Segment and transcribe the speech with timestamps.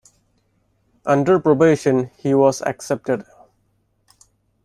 [1.05, 3.23] Under probation, he was accepted.